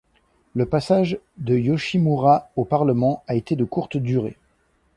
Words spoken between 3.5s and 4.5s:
de courte durée.